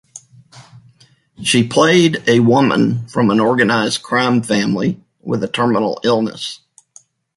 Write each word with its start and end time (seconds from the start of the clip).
She 1.43 1.67
played 1.67 2.23
a 2.25 2.39
woman 2.39 3.05
from 3.07 3.29
an 3.29 3.39
organized 3.39 4.01
crime 4.01 4.41
family 4.41 4.99
with 5.21 5.43
a 5.43 5.47
terminal 5.47 5.99
illness. 6.03 6.61